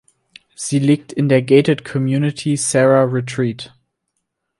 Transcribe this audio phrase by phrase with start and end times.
[0.55, 3.71] Sie liegt in der Gated Community Serra Retreat.